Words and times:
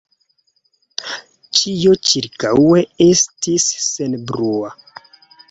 Ĉio 1.59 1.93
ĉirkaŭe 2.13 2.81
estis 3.09 3.69
senbrua. 3.87 4.75